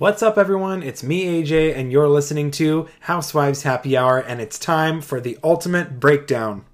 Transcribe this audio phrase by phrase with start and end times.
[0.00, 0.82] What's up, everyone?
[0.82, 5.36] It's me, AJ, and you're listening to Housewives Happy Hour, and it's time for the
[5.44, 6.64] ultimate breakdown.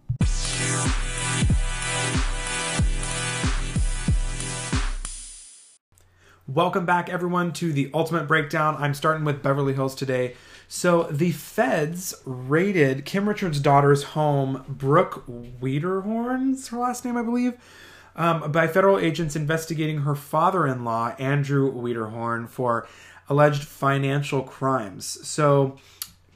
[6.46, 8.76] Welcome back, everyone, to the ultimate breakdown.
[8.78, 10.36] I'm starting with Beverly Hills today.
[10.68, 17.54] So, the feds raided Kim Richards' daughter's home, Brooke Wiederhorn's her last name, I believe,
[18.14, 22.86] um, by federal agents investigating her father in law, Andrew Wiederhorn, for
[23.28, 25.06] alleged financial crimes.
[25.26, 25.76] So,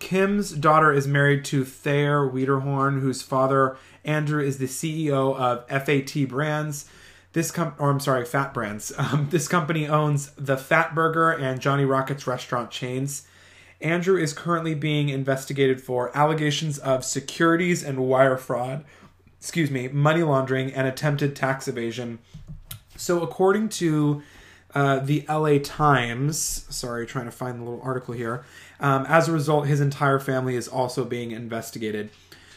[0.01, 6.27] Kim's daughter is married to Thayer Wiederhorn, whose father, Andrew, is the CEO of FAT
[6.29, 6.89] Brands.
[7.33, 8.93] This com- or I'm sorry, Fat Brands.
[8.99, 13.27] Um, this company owns the Fatburger and Johnny Rockets restaurant chains.
[13.81, 18.85] Andrew is currently being investigated for allegations of securities and wire fraud,
[19.39, 22.19] excuse me, money laundering and attempted tax evasion.
[22.97, 24.23] So, according to
[24.75, 26.67] uh, the LA Times.
[26.69, 28.45] Sorry, trying to find the little article here.
[28.79, 32.11] Um, as a result, his entire family is also being investigated.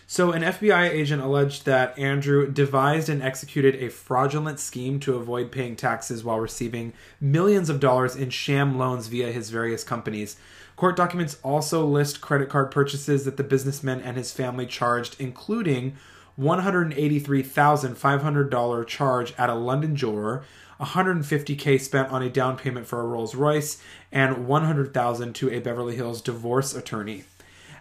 [0.05, 5.51] So, an FBI agent alleged that Andrew devised and executed a fraudulent scheme to avoid
[5.51, 10.38] paying taxes while receiving millions of dollars in sham loans via his various companies.
[10.75, 15.95] Court documents also list credit card purchases that the businessman and his family charged, including
[16.39, 20.43] $183,500 charge at a London jeweler,
[20.83, 23.81] 150k spent on a down payment for a Rolls Royce,
[24.11, 27.25] and 100,000 to a Beverly Hills divorce attorney.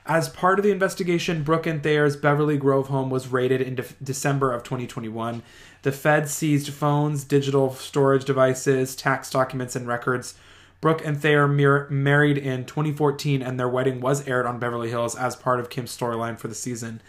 [0.04, 3.84] As part of the investigation, Brooke and Thayer's Beverly Grove home was raided in de-
[4.02, 5.42] December of 2021.
[5.82, 10.34] The feds seized phones, digital storage devices, tax documents, and records.
[10.80, 15.36] Brooke and Thayer married in 2014, and their wedding was aired on Beverly Hills as
[15.36, 17.00] part of Kim's storyline for the season.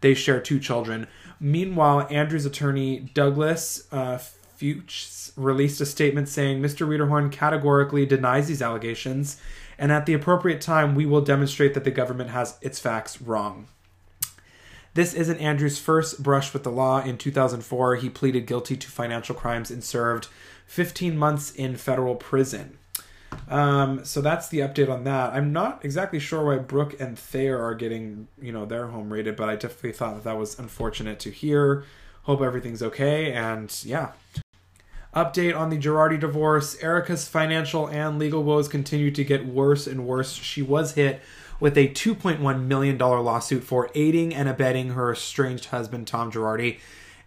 [0.00, 1.08] They share two children.
[1.40, 4.18] Meanwhile, Andrew's attorney, Douglas uh,
[4.56, 6.86] Fuchs, released a statement saying Mr.
[6.86, 9.40] Wiederhorn categorically denies these allegations,
[9.78, 13.68] and at the appropriate time, we will demonstrate that the government has its facts wrong.
[14.94, 17.02] This isn't Andrew's first brush with the law.
[17.02, 20.28] In 2004, he pleaded guilty to financial crimes and served
[20.66, 22.78] 15 months in federal prison.
[23.48, 25.34] Um, so that's the update on that.
[25.34, 29.36] I'm not exactly sure why Brooke and Thayer are getting, you know, their home raided,
[29.36, 31.84] but I definitely thought that that was unfortunate to hear.
[32.22, 34.12] Hope everything's okay, and yeah.
[35.16, 36.76] Update on the Girardi divorce.
[36.82, 40.34] Erika's financial and legal woes continue to get worse and worse.
[40.34, 41.22] She was hit
[41.58, 46.80] with a $2.1 million lawsuit for aiding and abetting her estranged husband, Tom Girardi,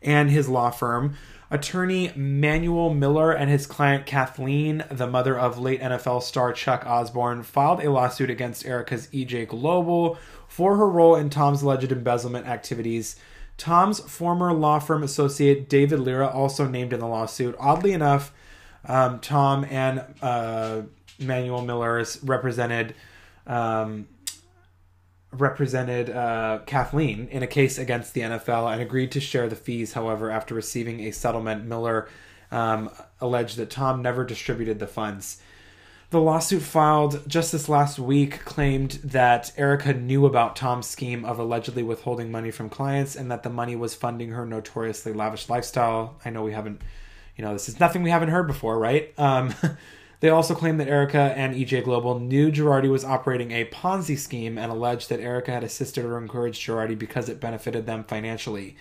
[0.04, 1.16] and his law firm.
[1.50, 7.42] Attorney Manuel Miller and his client Kathleen, the mother of late NFL star Chuck Osborne,
[7.42, 13.16] filed a lawsuit against Erika's EJ Global for her role in Tom's alleged embezzlement activities.
[13.60, 17.56] Tom's former law firm associate David Lira also named in the lawsuit.
[17.60, 18.34] Oddly enough,
[18.86, 20.84] um, Tom and uh,
[21.20, 22.96] Manuel Miller's represented
[23.46, 24.08] um,
[25.32, 29.94] represented uh, Kathleen in a case against the NFL and agreed to share the fees.
[29.94, 32.08] However, after receiving a settlement, Miller
[32.52, 32.90] um,
[33.22, 35.42] alleged that Tom never distributed the funds.
[36.12, 41.38] The lawsuit filed just this last week claimed that Erika knew about Tom's scheme of
[41.38, 46.20] allegedly withholding money from clients and that the money was funding her notoriously lavish lifestyle.
[46.26, 46.82] I know we haven't,
[47.36, 49.14] you know, this is nothing we haven't heard before, right?
[49.20, 49.54] Um,
[50.22, 54.58] They also claim that Erika and EJ Global knew Girardi was operating a Ponzi scheme
[54.58, 58.76] and alleged that Erika had assisted or encouraged Girardi because it benefited them financially.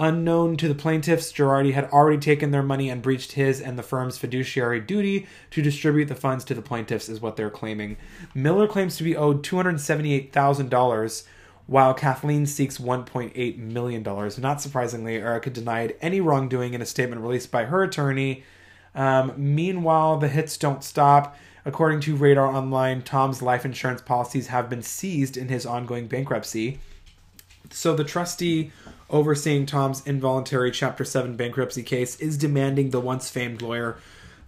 [0.00, 3.82] Unknown to the plaintiffs, Girardi had already taken their money and breached his and the
[3.82, 7.98] firm's fiduciary duty to distribute the funds to the plaintiffs, is what they're claiming.
[8.34, 11.24] Miller claims to be owed $278,000
[11.66, 14.02] while Kathleen seeks $1.8 million.
[14.38, 18.42] Not surprisingly, Erika denied any wrongdoing in a statement released by her attorney
[18.94, 21.36] um, meanwhile, the hits don't stop.
[21.64, 26.80] According to Radar Online, Tom's life insurance policies have been seized in his ongoing bankruptcy.
[27.70, 28.72] So the trustee
[29.08, 33.98] overseeing Tom's involuntary Chapter 7 bankruptcy case is demanding the once famed lawyer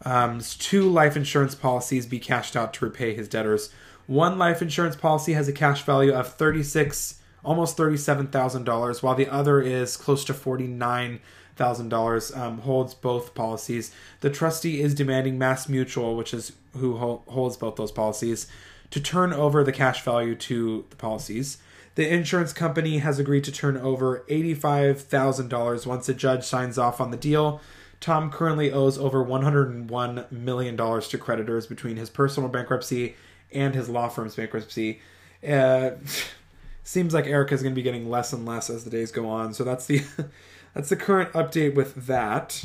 [0.04, 3.70] um, two life insurance policies be cashed out to repay his debtors.
[4.06, 9.60] One life insurance policy has a cash value of 36 almost $37,000 while the other
[9.60, 11.20] is close to 49
[11.54, 13.92] thousand um, dollars holds both policies.
[14.20, 18.46] The trustee is demanding MassMutual, which is who ho- holds both those policies,
[18.90, 21.58] to turn over the cash value to the policies.
[21.94, 26.78] The insurance company has agreed to turn over eighty-five thousand dollars once a judge signs
[26.78, 27.60] off on the deal.
[28.00, 33.14] Tom currently owes over $101 million to creditors between his personal bankruptcy
[33.52, 35.00] and his law firm's bankruptcy.
[35.48, 35.90] Uh,
[36.82, 39.54] seems like Erika's going to be getting less and less as the days go on.
[39.54, 40.02] So that's the
[40.74, 42.64] That's the current update with that.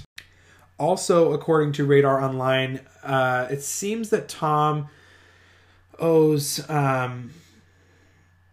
[0.80, 4.88] Also, according to Radar Online, uh, it seems that Tom
[6.00, 7.32] owes um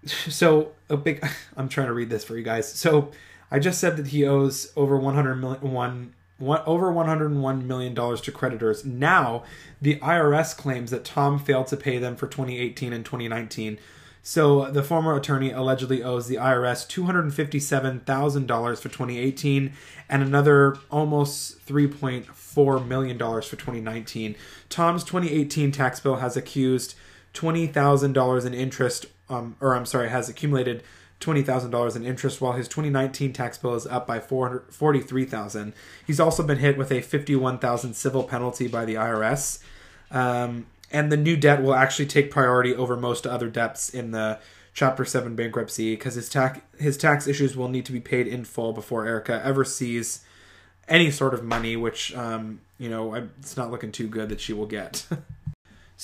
[0.07, 2.73] so a big i'm trying to read this for you guys.
[2.73, 3.11] So
[3.51, 8.33] i just said that he owes over 100 million one over 101 million dollars to
[8.33, 8.85] creditors.
[8.85, 9.45] Now
[9.81, 13.79] the irs claims that tom failed to pay them for 2018 and 2019
[14.27, 19.75] so the former attorney allegedly owes the irs $257000 for 2018
[20.09, 24.35] and another almost $3.4 million for 2019
[24.71, 26.95] tom's 2018 tax bill has accused
[27.35, 30.83] $20000 in interest um, or I'm sorry, has accumulated
[31.21, 35.73] twenty thousand dollars in interest, while his 2019 tax bill is up by forty-three thousand.
[36.07, 39.63] He's also been hit with a fifty-one thousand civil penalty by the IRS,
[40.11, 44.39] um, and the new debt will actually take priority over most other debts in the
[44.75, 48.45] Chapter Seven bankruptcy because his tax his tax issues will need to be paid in
[48.45, 50.25] full before Erika ever sees
[50.89, 54.53] any sort of money, which um, you know it's not looking too good that she
[54.53, 55.07] will get.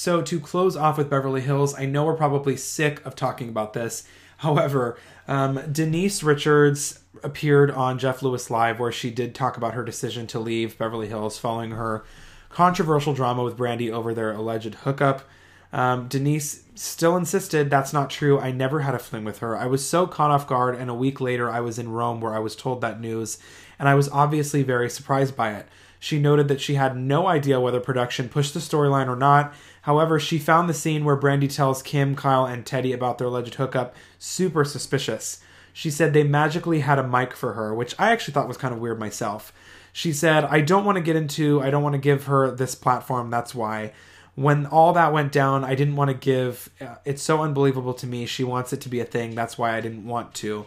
[0.00, 3.75] So, to close off with Beverly Hills, I know we're probably sick of talking about
[3.75, 4.05] this.
[4.38, 4.97] However,
[5.29, 10.26] um, Denise Richards appeared on Jeff Lewis Live where she did talk about her decision
[10.29, 12.02] to leave Beverly Hills following her
[12.49, 15.29] controversial drama with Brandi over their alleged hookup.
[15.70, 18.41] Um, Denise still insisted that's not true.
[18.41, 19.55] I never had a fling with her.
[19.55, 22.35] I was so caught off guard, and a week later, I was in Rome where
[22.35, 23.37] I was told that news,
[23.79, 25.69] and I was obviously very surprised by it.
[26.00, 30.20] She noted that she had no idea whether production pushed the storyline or not, However,
[30.20, 33.94] she found the scene where Brandi tells Kim, Kyle, and Teddy about their alleged hookup
[34.19, 35.41] super suspicious.
[35.73, 38.75] She said they magically had a mic for her, which I actually thought was kind
[38.75, 39.52] of weird myself.
[39.93, 42.75] She said, I don't want to get into, I don't want to give her this
[42.75, 43.93] platform, that's why.
[44.35, 48.06] When all that went down, I didn't want to give, uh, it's so unbelievable to
[48.06, 48.26] me.
[48.26, 50.67] She wants it to be a thing, that's why I didn't want to.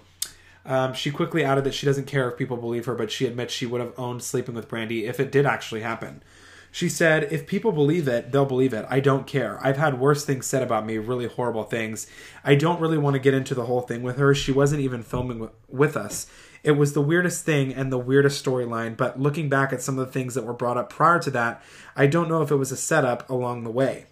[0.65, 3.53] Um, she quickly added that she doesn't care if people believe her, but she admits
[3.53, 6.23] she would have owned sleeping with Brandi if it did actually happen.
[6.71, 8.85] She said, If people believe it, they'll believe it.
[8.89, 9.59] I don't care.
[9.61, 12.07] I've had worse things said about me, really horrible things.
[12.43, 14.33] I don't really want to get into the whole thing with her.
[14.33, 16.25] She wasn't even filming with us.
[16.63, 20.05] It was the weirdest thing and the weirdest storyline, but looking back at some of
[20.07, 21.61] the things that were brought up prior to that,
[21.95, 24.05] I don't know if it was a setup along the way.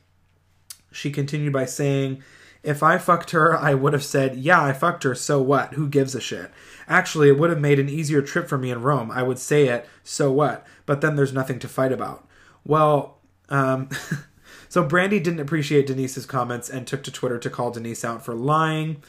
[0.91, 2.21] She continued by saying,
[2.63, 5.73] if I fucked her, I would have said, Yeah, I fucked her, so what?
[5.73, 6.51] Who gives a shit?
[6.87, 9.11] Actually, it would have made an easier trip for me in Rome.
[9.11, 10.65] I would say it, so what?
[10.85, 12.27] But then there's nothing to fight about.
[12.65, 13.17] Well,
[13.49, 13.89] um,
[14.69, 18.35] so Brandi didn't appreciate Denise's comments and took to Twitter to call Denise out for
[18.35, 19.01] lying.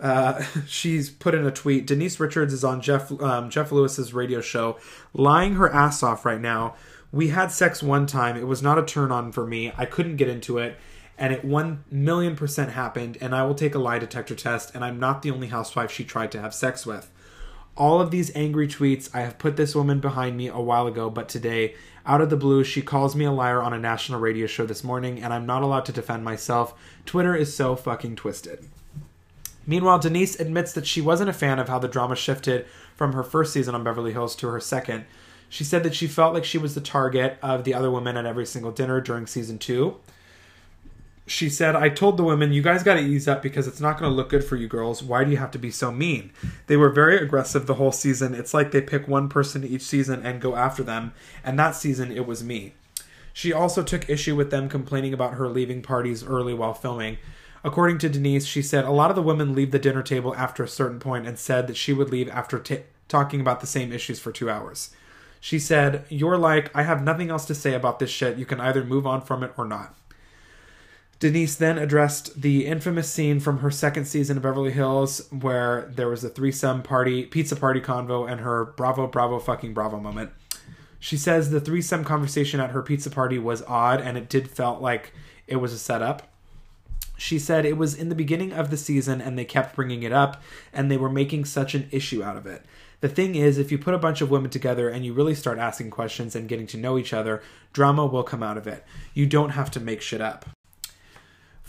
[0.00, 1.86] Uh, she's put in a tweet.
[1.86, 4.78] Denise Richards is on Jeff um, Jeff Lewis's radio show,
[5.12, 6.74] lying her ass off right now.
[7.12, 8.36] We had sex one time.
[8.36, 9.72] It was not a turn on for me.
[9.76, 10.76] I couldn't get into it,
[11.18, 13.18] and it one million percent happened.
[13.20, 14.74] And I will take a lie detector test.
[14.74, 17.10] And I'm not the only housewife she tried to have sex with.
[17.76, 19.14] All of these angry tweets.
[19.14, 21.74] I have put this woman behind me a while ago, but today
[22.06, 24.84] out of the blue, she calls me a liar on a national radio show this
[24.84, 26.72] morning, and I'm not allowed to defend myself.
[27.04, 28.64] Twitter is so fucking twisted.
[29.66, 32.64] Meanwhile, Denise admits that she wasn't a fan of how the drama shifted
[32.94, 35.04] from her first season on Beverly Hills to her second.
[35.48, 38.24] She said that she felt like she was the target of the other women at
[38.24, 39.96] every single dinner during season two
[41.26, 43.98] she said, I told the women, you guys got to ease up because it's not
[43.98, 45.02] going to look good for you girls.
[45.02, 46.32] Why do you have to be so mean?
[46.68, 48.32] They were very aggressive the whole season.
[48.32, 51.12] It's like they pick one person each season and go after them.
[51.42, 52.74] And that season, it was me.
[53.32, 57.18] She also took issue with them complaining about her leaving parties early while filming.
[57.64, 60.62] According to Denise, she said a lot of the women leave the dinner table after
[60.62, 63.92] a certain point and said that she would leave after t- talking about the same
[63.92, 64.90] issues for two hours.
[65.40, 68.38] She said, You're like, I have nothing else to say about this shit.
[68.38, 69.96] You can either move on from it or not.
[71.18, 76.08] Denise then addressed the infamous scene from her second season of Beverly Hills where there
[76.08, 80.30] was a threesome party, pizza party convo, and her bravo, bravo, fucking bravo moment.
[80.98, 84.82] She says the threesome conversation at her pizza party was odd and it did felt
[84.82, 85.14] like
[85.46, 86.30] it was a setup.
[87.16, 90.12] She said it was in the beginning of the season and they kept bringing it
[90.12, 92.62] up and they were making such an issue out of it.
[93.00, 95.58] The thing is, if you put a bunch of women together and you really start
[95.58, 97.42] asking questions and getting to know each other,
[97.72, 98.84] drama will come out of it.
[99.14, 100.46] You don't have to make shit up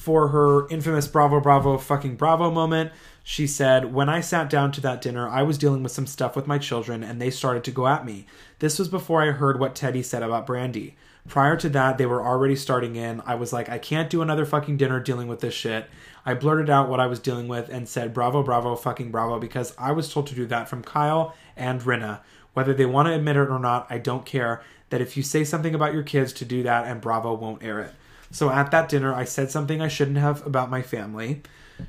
[0.08, 2.94] for her infamous Bravo, Bravo, fucking Bravo moment.
[3.26, 6.34] She said, When I sat down to that dinner, I was dealing with some stuff
[6.34, 8.26] with my children and they started to go at me.
[8.60, 10.94] This was before I heard what Teddy said about Brandi.
[11.28, 13.22] Prior to that, they were already starting in.
[13.26, 15.90] I was like, I can't do another fucking dinner dealing with this shit.
[16.26, 19.76] I blurted out what I was dealing with and said, Bravo, Bravo, fucking Bravo, because
[19.78, 22.22] I was told to do that from Kyle and Rinna.
[22.54, 24.64] Whether they want to admit it or not, I don't care.
[24.90, 27.82] That if you say something about your kids, to do that, and Bravo won't air
[27.82, 27.94] it.
[28.31, 31.41] So at that dinner, I said something I shouldn't have about my family.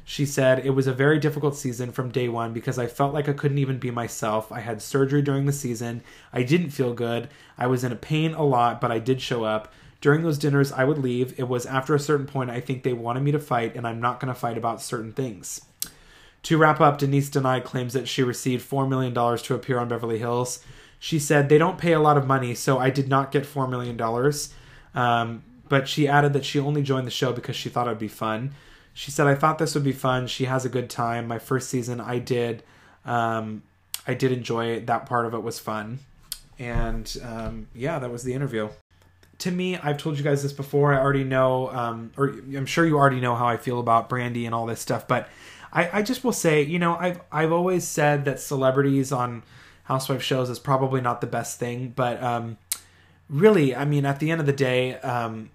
[0.04, 3.28] She said it was a very difficult season from day one because I felt like
[3.28, 4.52] I couldn't even be myself.
[4.52, 6.02] I had surgery during the season.
[6.32, 7.28] I didn't feel good.
[7.56, 9.72] I was in a pain a lot, but I did show up.
[10.00, 11.38] During those dinners, I would leave.
[11.38, 14.00] It was after a certain point, I think they wanted me to fight, and I'm
[14.00, 15.62] not going to fight about certain things.
[16.44, 20.18] To wrap up, Denise denied claims that she received $4 million to appear on Beverly
[20.18, 20.62] Hills.
[21.00, 23.68] She said, They don't pay a lot of money, so I did not get $4
[23.68, 24.00] million.
[24.94, 27.98] Um, but she added that she only joined the show because she thought it would
[27.98, 28.52] be fun.
[28.94, 30.26] She said, I thought this would be fun.
[30.26, 31.28] She has a good time.
[31.28, 32.62] My first season, I did.
[33.04, 33.62] Um,
[34.06, 34.86] I did enjoy it.
[34.86, 36.00] That part of it was fun.
[36.58, 38.70] And um, yeah, that was the interview.
[39.38, 40.92] To me, I've told you guys this before.
[40.92, 44.46] I already know, um, or I'm sure you already know how I feel about Brandi
[44.46, 45.06] and all this stuff.
[45.06, 45.28] But
[45.72, 49.44] I, I just will say, you know, I've I've always said that celebrities on
[49.84, 51.92] housewife shows is probably not the best thing.
[51.94, 52.58] But um,
[53.30, 55.50] really, I mean, at the end of the day, um,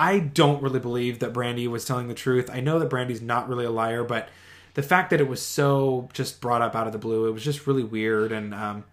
[0.00, 2.48] I don't really believe that Brandi was telling the truth.
[2.50, 4.30] I know that Brandi's not really a liar, but
[4.72, 7.44] the fact that it was so just brought up out of the blue, it was
[7.44, 8.84] just really weird, and um,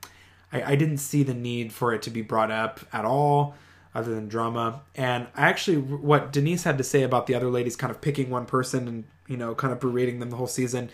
[0.51, 3.55] I, I, didn't see the need for it to be brought up at all,
[3.95, 4.81] other than drama.
[4.95, 8.29] And I actually, what Denise had to say about the other ladies, kind of picking
[8.29, 10.89] one person and you know, kind of berating them the whole season,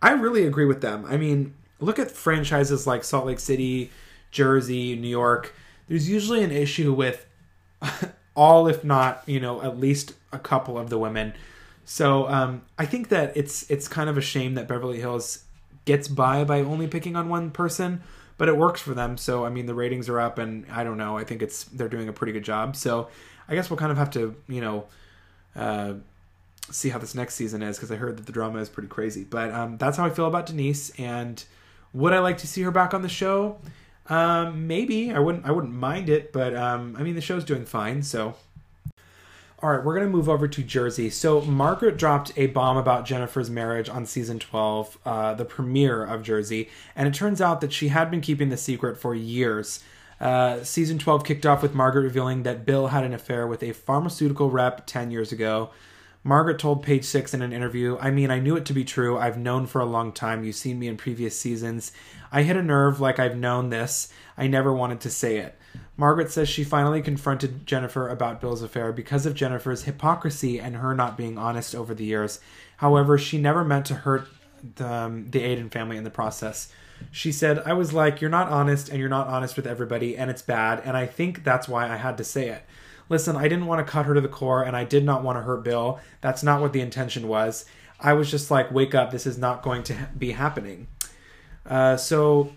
[0.00, 1.04] I really agree with them.
[1.04, 3.90] I mean, look at franchises like Salt Lake City,
[4.30, 5.54] Jersey, New York.
[5.86, 7.26] There's usually an issue with
[8.40, 11.34] all, if not, you know, at least a couple of the women.
[11.84, 15.44] So um, I think that it's it's kind of a shame that Beverly Hills
[15.84, 18.02] gets by by only picking on one person,
[18.38, 19.18] but it works for them.
[19.18, 21.18] So I mean, the ratings are up, and I don't know.
[21.18, 22.76] I think it's they're doing a pretty good job.
[22.76, 23.08] So
[23.46, 24.86] I guess we'll kind of have to you know.
[25.54, 25.94] Uh,
[26.70, 29.24] see how this next season is because I heard that the drama is pretty crazy.
[29.24, 30.90] But um, that's how I feel about Denise.
[30.90, 31.42] And
[31.92, 33.58] would I like to see her back on the show?
[34.08, 35.46] Um, maybe I wouldn't.
[35.46, 38.02] I wouldn't mind it, but um, I mean the show's doing fine.
[38.02, 38.34] So,
[39.62, 41.10] all right, we're gonna move over to Jersey.
[41.10, 46.22] So Margaret dropped a bomb about Jennifer's marriage on season twelve, uh, the premiere of
[46.22, 49.80] Jersey, and it turns out that she had been keeping the secret for years.
[50.20, 53.72] Uh, season 12 kicked off with Margaret revealing that Bill had an affair with a
[53.72, 55.70] pharmaceutical rep 10 years ago.
[56.22, 59.16] Margaret told Page Six in an interview, I mean, I knew it to be true.
[59.16, 60.44] I've known for a long time.
[60.44, 61.92] You've seen me in previous seasons.
[62.30, 64.12] I hit a nerve like I've known this.
[64.36, 65.58] I never wanted to say it.
[65.96, 70.94] Margaret says she finally confronted Jennifer about Bill's affair because of Jennifer's hypocrisy and her
[70.94, 72.40] not being honest over the years.
[72.78, 74.28] However, she never meant to hurt
[74.76, 76.70] the, um, the Aydin family in the process.
[77.10, 80.30] She said, I was like, You're not honest and you're not honest with everybody, and
[80.30, 82.62] it's bad, and I think that's why I had to say it
[83.10, 85.36] listen, I didn't want to cut her to the core and I did not want
[85.36, 86.00] to hurt Bill.
[86.22, 87.66] That's not what the intention was.
[88.00, 90.86] I was just like, wake up, this is not going to be happening.
[91.66, 92.52] Uh, so,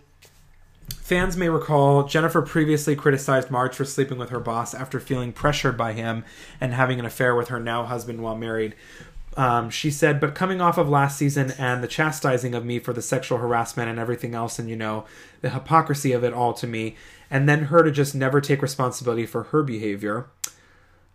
[0.90, 5.76] fans may recall Jennifer previously criticized Marge for sleeping with her boss after feeling pressured
[5.78, 6.24] by him
[6.62, 8.74] and having an affair with her now husband while married.
[9.36, 12.94] Um, she said, but coming off of last season and the chastising of me for
[12.94, 15.06] the sexual harassment and everything else, and you know,
[15.42, 16.96] the hypocrisy of it all to me,
[17.30, 20.28] and then her to just never take responsibility for her behavior.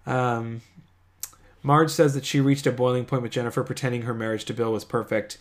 [0.08, 0.62] Um,
[1.62, 4.72] Marge says that she reached a boiling point with Jennifer, pretending her marriage to Bill
[4.72, 5.38] was perfect.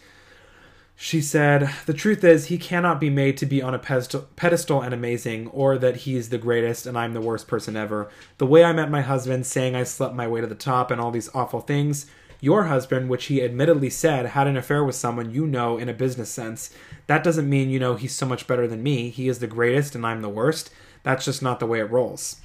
[0.95, 4.93] She said, The truth is, he cannot be made to be on a pedestal and
[4.93, 8.09] amazing, or that he's the greatest and I'm the worst person ever.
[8.39, 10.99] The way I met my husband, saying I slept my way to the top and
[10.99, 12.07] all these awful things,
[12.41, 15.93] your husband, which he admittedly said had an affair with someone you know in a
[15.93, 16.71] business sense,
[17.05, 19.09] that doesn't mean you know he's so much better than me.
[19.09, 20.71] He is the greatest and I'm the worst.
[21.03, 22.37] That's just not the way it rolls.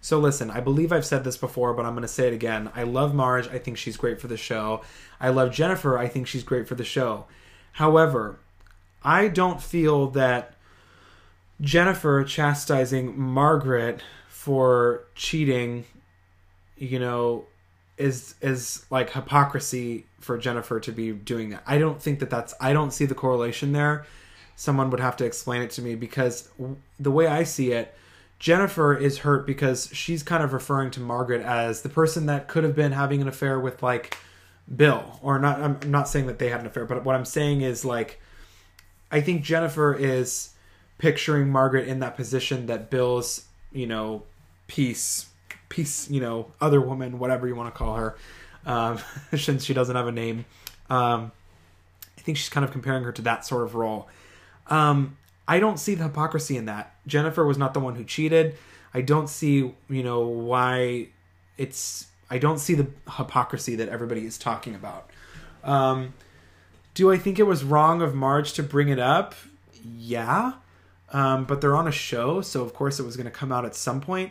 [0.00, 2.70] So listen, I believe I've said this before, but I'm going to say it again.
[2.74, 3.48] I love Marge.
[3.48, 4.82] I think she's great for the show.
[5.20, 5.98] I love Jennifer.
[5.98, 7.26] I think she's great for the show.
[7.72, 8.38] However,
[9.02, 10.54] I don't feel that
[11.60, 15.84] Jennifer chastising Margaret for cheating,
[16.76, 17.44] you know,
[17.98, 21.62] is is like hypocrisy for Jennifer to be doing that.
[21.66, 24.06] I don't think that that's I don't see the correlation there.
[24.56, 26.48] Someone would have to explain it to me because
[26.98, 27.94] the way I see it,
[28.40, 32.64] Jennifer is hurt because she's kind of referring to Margaret as the person that could
[32.64, 34.18] have been having an affair with like
[34.74, 37.60] Bill or not I'm not saying that they had an affair but what I'm saying
[37.60, 38.20] is like
[39.12, 40.50] I think Jennifer is
[40.98, 44.24] picturing Margaret in that position that Bill's, you know,
[44.66, 45.30] peace
[45.70, 48.16] peace, you know, other woman, whatever you want to call her,
[48.66, 48.98] um,
[49.34, 50.44] since she doesn't have a name.
[50.90, 51.32] Um,
[52.18, 54.08] I think she's kind of comparing her to that sort of role.
[54.66, 55.16] Um,
[55.50, 56.94] I don't see the hypocrisy in that.
[57.08, 58.54] Jennifer was not the one who cheated.
[58.94, 61.08] I don't see, you know, why
[61.58, 62.06] it's.
[62.30, 65.10] I don't see the hypocrisy that everybody is talking about.
[65.64, 66.14] Um,
[66.94, 69.34] do I think it was wrong of Marge to bring it up?
[69.98, 70.52] Yeah.
[71.12, 73.64] Um, but they're on a show, so of course it was going to come out
[73.64, 74.30] at some point.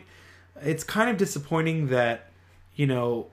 [0.62, 2.30] It's kind of disappointing that,
[2.76, 3.26] you know,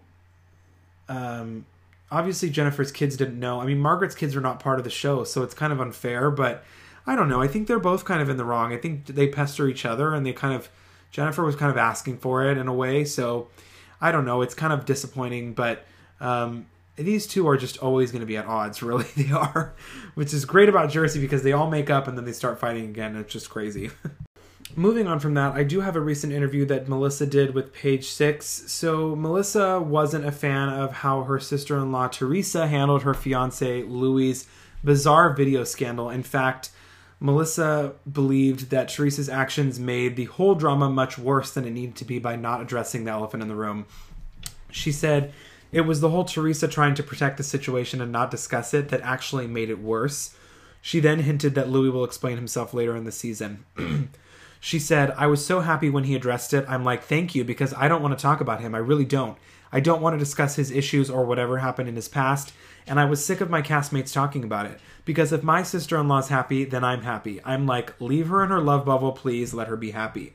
[1.07, 1.65] um,
[2.11, 3.61] obviously Jennifer's kids didn't know.
[3.61, 6.29] I mean, Margaret's kids are not part of the show, so it's kind of unfair,
[6.29, 6.65] but
[7.07, 7.41] I don't know.
[7.41, 8.73] I think they're both kind of in the wrong.
[8.73, 10.69] I think they pester each other and they kind of
[11.09, 13.05] Jennifer was kind of asking for it in a way.
[13.05, 13.47] So
[14.01, 14.41] I don't know.
[14.41, 15.85] It's kind of disappointing, but
[16.19, 18.81] um, these two are just always going to be at odds.
[18.87, 19.73] Really, they are,
[20.15, 22.85] which is great about Jersey because they all make up and then they start fighting
[22.85, 23.15] again.
[23.15, 23.89] It's just crazy.
[24.75, 28.09] Moving on from that, I do have a recent interview that Melissa did with Page
[28.09, 28.45] Six.
[28.67, 34.45] So Melissa wasn't a fan of how her sister-in-law Teresa handled her fiance Louis'
[34.83, 36.09] bizarre video scandal.
[36.09, 36.69] In fact,
[37.19, 42.05] Melissa believed that Teresa's actions made the whole drama much worse than it needed to
[42.05, 43.85] be by not addressing the elephant in the room.
[44.71, 45.33] She said
[45.71, 49.01] it was the whole Teresa trying to protect the situation and not discuss it that
[49.01, 50.35] actually made it worse.
[50.81, 53.65] She then hinted that Louis will explain himself later in the season.
[54.59, 56.65] she said, I was so happy when he addressed it.
[56.69, 58.75] I'm like, thank you, because I don't want to talk about him.
[58.75, 59.37] I really don't.
[59.71, 62.53] I don't want to discuss his issues or whatever happened in his past,
[62.87, 64.79] and I was sick of my castmates talking about it.
[65.05, 67.39] Because if my sister in law's happy, then I'm happy.
[67.45, 70.33] I'm like, leave her in her love bubble, please, let her be happy.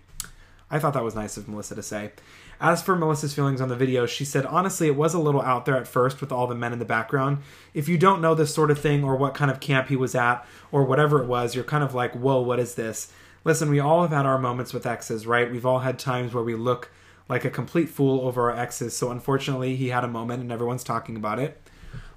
[0.70, 2.12] I thought that was nice of Melissa to say.
[2.58, 5.66] As for Melissa's feelings on the video, she said, honestly, it was a little out
[5.66, 7.38] there at first with all the men in the background.
[7.74, 10.14] If you don't know this sort of thing or what kind of camp he was
[10.14, 13.12] at or whatever it was, you're kind of like, whoa, what is this?
[13.44, 15.50] Listen, we all have had our moments with exes, right?
[15.50, 16.90] We've all had times where we look
[17.28, 18.96] like a complete fool over our exes.
[18.96, 21.60] So unfortunately, he had a moment and everyone's talking about it.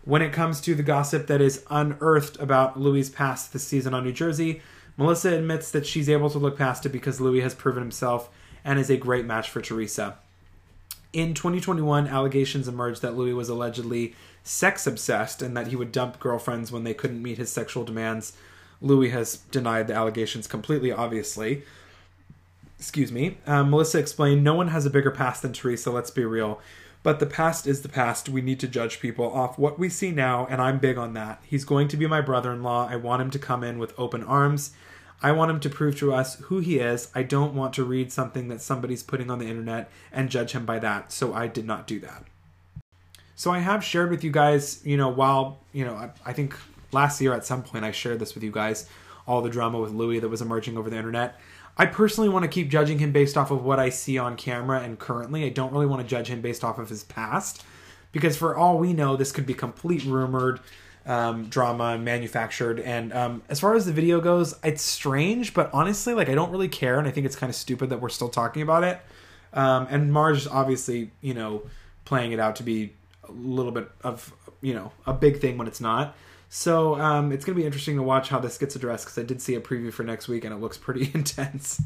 [0.06, 4.04] When it comes to the gossip that is unearthed about Louis' past this season on
[4.04, 4.62] New Jersey,
[4.98, 8.30] Melissa admits that she's able to look past it because Louis has proven himself
[8.64, 10.18] and is a great match for Teresa.
[11.12, 16.20] In 2021, allegations emerged that Louis was allegedly sex obsessed and that he would dump
[16.20, 18.34] girlfriends when they couldn't meet his sexual demands.
[18.82, 21.64] Louis has denied the allegations completely, obviously
[22.80, 26.26] excuse me, um, Melissa explained, no one has a bigger past than Teresa, let's be
[26.26, 26.60] real.
[27.06, 28.30] But the past is the past.
[28.30, 31.40] We need to judge people off what we see now, and I'm big on that.
[31.46, 32.88] He's going to be my brother in law.
[32.90, 34.72] I want him to come in with open arms.
[35.22, 37.12] I want him to prove to us who he is.
[37.14, 40.66] I don't want to read something that somebody's putting on the internet and judge him
[40.66, 41.12] by that.
[41.12, 42.24] So I did not do that.
[43.36, 46.58] So I have shared with you guys, you know, while, you know, I, I think
[46.92, 48.90] last year at some point I shared this with you guys,
[49.28, 51.40] all the drama with Louis that was emerging over the internet.
[51.78, 54.82] I personally want to keep judging him based off of what I see on camera
[54.82, 55.46] and currently.
[55.46, 57.64] I don't really want to judge him based off of his past
[58.12, 60.62] because for all we know, this could be complete rumored
[61.06, 62.80] um, drama and manufactured.
[62.80, 66.52] And um, as far as the video goes, it's strange, but honestly, like I don't
[66.52, 69.00] really care, and I think it's kind of stupid that we're still talking about it.
[69.54, 71.64] Um, and Marge obviously, you know,
[72.06, 72.94] playing it out to be
[73.28, 76.16] a little bit of you know a big thing when it's not.
[76.50, 79.24] So um, it's going to be interesting to watch how this gets addressed because I
[79.24, 81.82] did see a preview for next week and it looks pretty intense.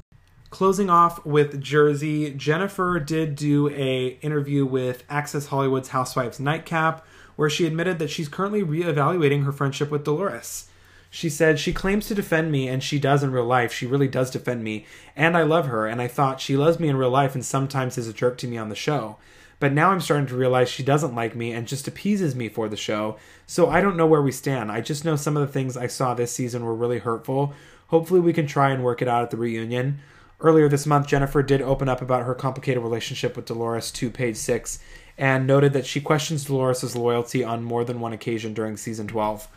[0.50, 7.52] Closing off with Jersey, Jennifer did do a interview with Access Hollywood's Housewives Nightcap, where
[7.52, 10.68] she admitted that she's currently reevaluating her friendship with Dolores.
[11.12, 13.72] She said she claims to defend me, and she does in real life.
[13.72, 15.88] She really does defend me, and I love her.
[15.88, 18.48] And I thought she loves me in real life, and sometimes is a jerk to
[18.48, 19.18] me on the show.
[19.60, 22.70] But now I'm starting to realize she doesn't like me and just appeases me for
[22.70, 23.18] the show.
[23.46, 24.72] So I don't know where we stand.
[24.72, 27.54] I just know some of the things I saw this season were really hurtful.
[27.88, 30.00] Hopefully, we can try and work it out at the reunion.
[30.40, 34.38] Earlier this month, Jennifer did open up about her complicated relationship with Dolores to page
[34.38, 34.80] six
[35.18, 39.50] and noted that she questions Dolores' loyalty on more than one occasion during season 12.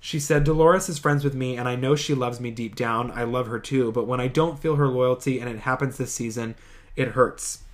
[0.00, 3.10] She said, Dolores is friends with me, and I know she loves me deep down.
[3.10, 6.14] I love her too, but when I don't feel her loyalty, and it happens this
[6.14, 6.54] season,
[6.96, 7.64] it hurts.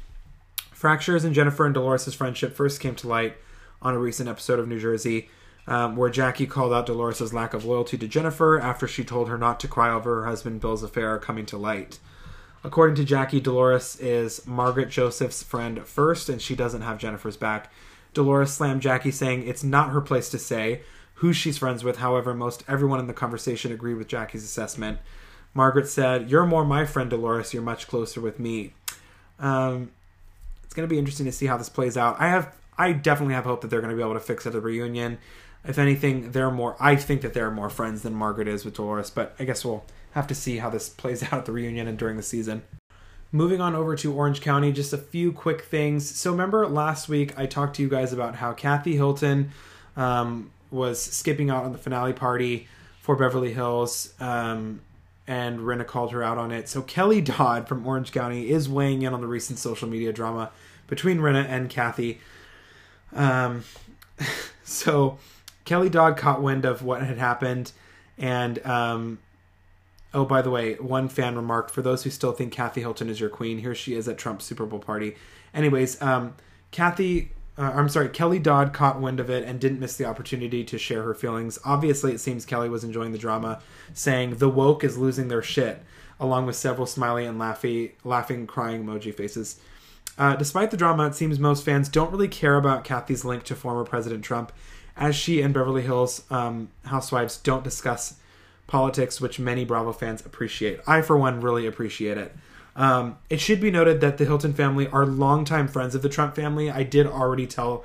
[0.76, 3.38] Fractures in Jennifer and Dolores' friendship first came to light
[3.80, 5.30] on a recent episode of New Jersey,
[5.66, 9.38] um, where Jackie called out Dolores' lack of loyalty to Jennifer after she told her
[9.38, 11.98] not to cry over her husband Bill's affair coming to light.
[12.62, 17.72] According to Jackie, Dolores is Margaret Josephs' friend first, and she doesn't have Jennifer's back.
[18.12, 20.82] Dolores slammed Jackie, saying it's not her place to say
[21.14, 21.96] who she's friends with.
[21.96, 24.98] However, most everyone in the conversation agreed with Jackie's assessment.
[25.54, 27.54] Margaret said, You're more my friend, Dolores.
[27.54, 28.74] You're much closer with me.
[29.38, 29.92] Um,
[30.76, 32.16] going to be interesting to see how this plays out.
[32.20, 34.50] I have, I definitely have hope that they're going to be able to fix it
[34.50, 35.18] at the reunion.
[35.64, 36.76] If anything, they're more.
[36.78, 39.84] I think that they're more friends than Margaret is with Dolores, but I guess we'll
[40.12, 42.62] have to see how this plays out at the reunion and during the season.
[43.32, 46.08] Moving on over to Orange County, just a few quick things.
[46.08, 49.50] So, remember last week I talked to you guys about how Kathy Hilton
[49.96, 52.68] um, was skipping out on the finale party
[53.00, 54.14] for Beverly Hills.
[54.20, 54.80] Um,
[55.26, 56.68] and Rinna called her out on it.
[56.68, 60.50] So Kelly Dodd from Orange County is weighing in on the recent social media drama
[60.86, 62.20] between Rinna and Kathy.
[63.12, 63.64] Um,
[64.64, 65.18] so
[65.64, 67.72] Kelly Dodd caught wind of what had happened,
[68.18, 69.18] and um,
[70.14, 73.20] oh, by the way, one fan remarked, "For those who still think Kathy Hilton is
[73.20, 75.16] your queen, here she is at Trump's Super Bowl party."
[75.52, 76.34] Anyways, um,
[76.70, 80.62] Kathy uh, I'm sorry, Kelly Dodd caught wind of it and didn't miss the opportunity
[80.64, 81.58] to share her feelings.
[81.64, 83.60] Obviously, it seems Kelly was enjoying the drama,
[83.94, 85.82] saying the woke is losing their shit,
[86.20, 89.58] along with several smiley and laughy, laughing, crying emoji faces.
[90.18, 93.54] Uh, despite the drama, it seems most fans don't really care about Kathy's link to
[93.54, 94.52] former President Trump,
[94.96, 98.16] as she and Beverly Hills um, housewives don't discuss
[98.66, 100.80] politics, which many Bravo fans appreciate.
[100.86, 102.34] I, for one, really appreciate it.
[102.76, 106.36] Um, it should be noted that the Hilton family are longtime friends of the Trump
[106.36, 106.70] family.
[106.70, 107.84] I did already tell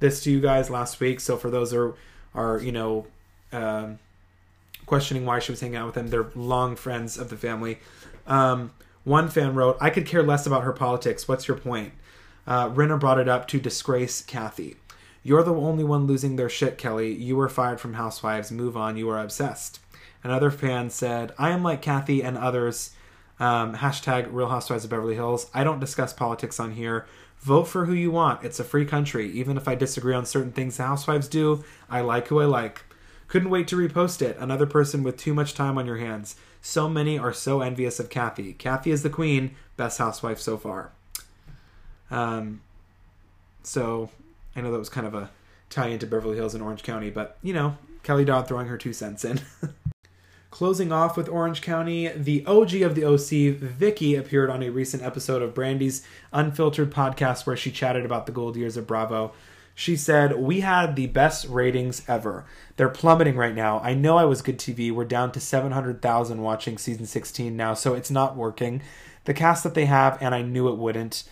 [0.00, 1.94] this to you guys last week, so for those who are,
[2.34, 3.06] are you know,
[3.52, 4.00] um,
[4.84, 7.78] questioning why she was hanging out with them, they're long friends of the family.
[8.26, 8.72] Um,
[9.04, 11.28] one fan wrote, I could care less about her politics.
[11.28, 11.92] What's your point?
[12.46, 14.76] Uh, Rinna brought it up to disgrace Kathy.
[15.22, 17.12] You're the only one losing their shit, Kelly.
[17.14, 18.50] You were fired from Housewives.
[18.50, 18.96] Move on.
[18.96, 19.78] You are obsessed.
[20.24, 22.90] Another fan said, I am like Kathy and others.
[23.42, 25.50] Um, hashtag Real Housewives of Beverly Hills.
[25.52, 27.06] I don't discuss politics on here.
[27.40, 28.44] Vote for who you want.
[28.44, 29.32] It's a free country.
[29.32, 32.84] Even if I disagree on certain things the Housewives do, I like who I like.
[33.26, 34.36] Couldn't wait to repost it.
[34.38, 36.36] Another person with too much time on your hands.
[36.60, 38.52] So many are so envious of Kathy.
[38.52, 40.92] Kathy is the queen, best housewife so far.
[42.12, 42.60] Um,
[43.64, 44.10] so
[44.54, 45.30] I know that was kind of a
[45.68, 48.92] tie into Beverly Hills and Orange County, but you know, Kelly Dodd throwing her two
[48.92, 49.40] cents in.
[50.52, 55.02] Closing off with Orange County, the OG of the OC, Vicki, appeared on a recent
[55.02, 59.32] episode of Brandi's Unfiltered podcast where she chatted about the gold years of Bravo.
[59.74, 62.44] She said, We had the best ratings ever.
[62.76, 63.80] They're plummeting right now.
[63.80, 64.92] I know I was good TV.
[64.92, 68.82] We're down to 700,000 watching season 16 now, so it's not working.
[69.24, 71.24] The cast that they have, and I knew it wouldn't.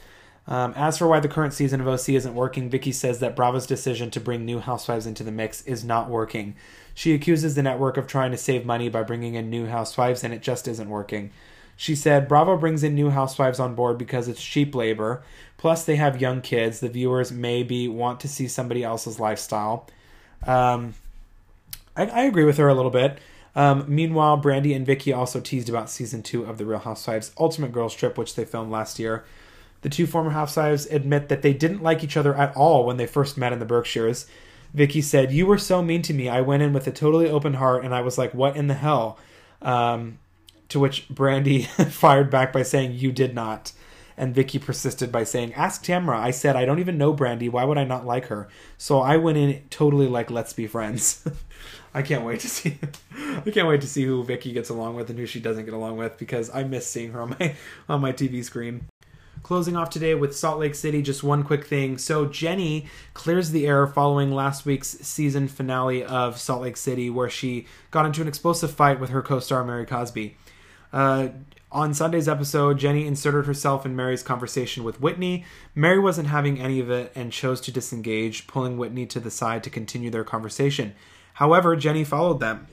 [0.46, 3.66] Um, as for why the current season of OC isn't working, Vicki says that Bravo's
[3.66, 6.56] decision to bring new housewives into the mix is not working.
[6.94, 10.34] She accuses the network of trying to save money by bringing in new housewives, and
[10.34, 11.30] it just isn't working.
[11.76, 15.22] She said Bravo brings in new housewives on board because it's cheap labor.
[15.56, 16.80] Plus, they have young kids.
[16.80, 19.86] The viewers maybe want to see somebody else's lifestyle.
[20.46, 20.94] Um,
[21.96, 23.18] I, I, agree with her a little bit.
[23.54, 27.72] Um, meanwhile, Brandi and Vicki also teased about season two of The Real Housewives Ultimate
[27.72, 29.24] Girls Trip, which they filmed last year.
[29.82, 33.06] The two former housewives admit that they didn't like each other at all when they
[33.06, 34.26] first met in the Berkshires.
[34.74, 36.28] Vicki said, "You were so mean to me.
[36.28, 38.74] I went in with a totally open heart, and I was like, what in the
[38.74, 39.18] hell?"
[39.62, 40.18] Um,
[40.70, 43.72] to which Brandi fired back by saying, You did not.
[44.16, 46.18] And Vicki persisted by saying, Ask Tamra.
[46.18, 47.50] I said, I don't even know Brandi.
[47.50, 48.48] Why would I not like her?
[48.78, 51.26] So I went in totally like, let's be friends.
[51.94, 52.78] I can't wait to see.
[53.16, 55.74] I can't wait to see who Vicki gets along with and who she doesn't get
[55.74, 57.56] along with because I miss seeing her on my
[57.88, 58.86] on my TV screen.
[59.42, 61.98] Closing off today with Salt Lake City, just one quick thing.
[61.98, 67.30] So, Jennie clears the air following last week's season finale of Salt Lake City, where
[67.30, 70.36] she got into an explosive fight with her co star Mary Cosby.
[70.92, 71.28] Uh,
[71.72, 75.44] on Sunday's episode, Jennie inserted herself in Mary's conversation with Whitney.
[75.74, 79.62] Mary wasn't having any of it and chose to disengage, pulling Whitney to the side
[79.64, 80.94] to continue their conversation.
[81.34, 82.66] However, Jennie followed them.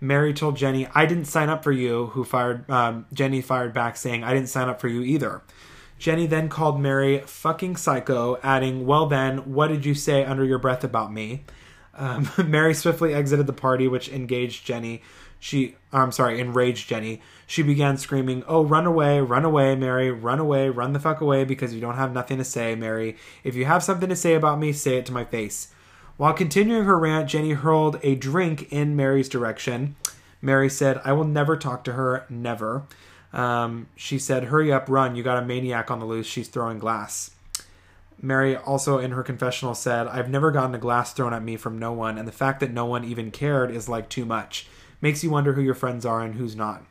[0.00, 2.68] Mary told Jennie, "I didn't sign up for you." Who fired?
[2.70, 5.42] Um, Jennie fired back, saying, "I didn't sign up for you either."
[5.98, 10.58] Jennie then called Mary fucking psycho, adding, "Well then, what did you say under your
[10.58, 11.44] breath about me?"
[11.94, 15.02] Um, Mary swiftly exited the party, which engaged Jennie.
[15.40, 17.20] She, I'm sorry, enraged Jennie.
[17.46, 21.44] She began screaming, Oh, run away, run away, Mary, run away, run the fuck away
[21.44, 23.16] because you don't have nothing to say, Mary.
[23.44, 25.68] If you have something to say about me, say it to my face.
[26.16, 29.94] While continuing her rant, Jennie hurled a drink in Mary's direction.
[30.42, 32.84] Mary said, I will never talk to her, never.
[33.32, 36.78] Um, she said, Hurry up, run, you got a maniac on the loose, she's throwing
[36.78, 37.30] glass.
[38.20, 41.78] Mary also in her confessional said, I've never gotten a glass thrown at me from
[41.78, 44.66] no one, and the fact that no one even cared is like too much
[45.00, 46.82] makes you wonder who your friends are and who's not.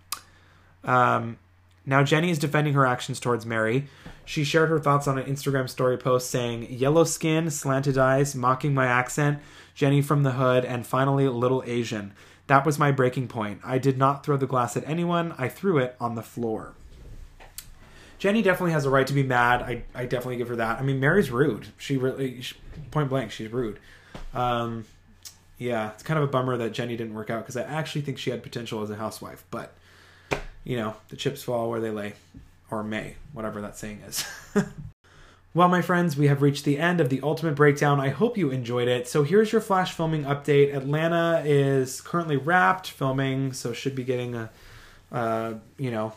[0.84, 1.38] Um,
[1.86, 3.88] now, Jennie is defending her actions towards Mary.
[4.26, 8.74] She shared her thoughts on an Instagram story post saying, Yellow skin, slanted eyes, mocking
[8.74, 9.40] my accent,
[9.74, 12.14] Jennie from the hood, and finally, little Asian.
[12.48, 13.60] That was my breaking point.
[13.64, 16.74] I did not throw the glass at anyone, I threw it on the floor.
[18.20, 19.62] Jennie definitely has a right to be mad.
[19.62, 20.80] I, I definitely give her that.
[20.80, 21.68] I mean, Mary's rude.
[21.78, 22.56] She really, she,
[22.90, 23.80] point blank, she's rude.
[24.34, 24.86] Um,
[25.60, 28.18] yeah, it's kind of a bummer that Jennie didn't work out because I actually think
[28.18, 29.44] she had potential as a housewife.
[29.52, 29.74] But
[30.64, 32.14] you know, the chips fall where they lay,
[32.72, 34.26] or may, whatever that saying is.
[35.58, 38.00] well, my friends, we have reached the end of the ultimate breakdown.
[38.00, 39.08] I hope you enjoyed it.
[39.08, 40.72] So here's your flash filming update.
[40.72, 44.52] Atlanta is currently wrapped filming, so should be getting a,
[45.12, 46.14] uh, you know,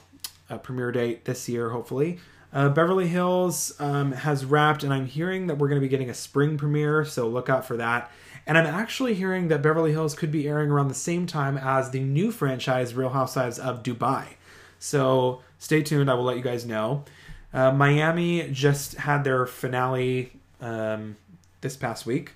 [0.51, 2.19] a premiere date this year, hopefully.
[2.53, 6.11] Uh, Beverly Hills um, has wrapped, and I'm hearing that we're going to be getting
[6.11, 8.11] a spring premiere, so look out for that.
[8.47, 11.93] And I'm actually hearing that Beverly Hills could be airing around the same time as
[11.93, 14.35] the new franchise, Real Housewives of Dubai.
[14.79, 16.11] So stay tuned.
[16.11, 17.05] I will let you guys know.
[17.53, 21.17] Uh, Miami just had their finale um,
[21.61, 22.33] this past week.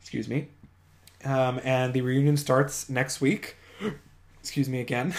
[0.00, 0.48] Excuse me.
[1.24, 3.56] Um, and the reunion starts next week.
[4.40, 5.14] Excuse me again.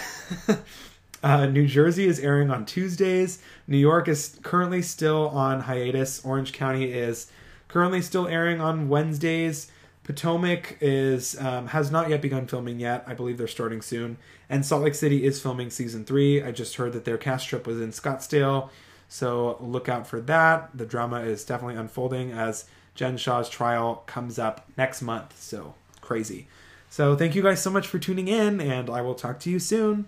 [1.24, 3.42] uh, New Jersey is airing on Tuesdays.
[3.68, 6.24] New York is currently still on hiatus.
[6.24, 7.30] Orange County is
[7.68, 9.70] currently still airing on Wednesdays.
[10.04, 13.04] Potomac is um, has not yet begun filming yet.
[13.06, 14.18] I believe they're starting soon.
[14.50, 16.42] And Salt Lake City is filming season three.
[16.42, 18.70] I just heard that their cast trip was in Scottsdale,
[19.08, 20.70] so look out for that.
[20.74, 22.66] The drama is definitely unfolding as
[22.96, 25.40] Jen Shah's trial comes up next month.
[25.40, 26.48] So crazy.
[26.90, 29.60] So thank you guys so much for tuning in, and I will talk to you
[29.60, 30.08] soon.